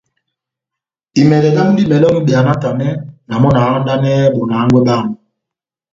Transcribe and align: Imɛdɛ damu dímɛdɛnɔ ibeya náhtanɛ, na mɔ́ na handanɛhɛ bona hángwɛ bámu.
Imɛdɛ 1.19 1.49
damu 1.55 1.71
dímɛdɛnɔ 1.77 2.17
ibeya 2.19 2.39
náhtanɛ, 2.45 2.87
na 3.27 3.35
mɔ́ 3.41 3.51
na 3.53 3.61
handanɛhɛ 3.67 4.13
bona 4.33 4.53
hángwɛ 4.61 4.79
bámu. 4.87 5.11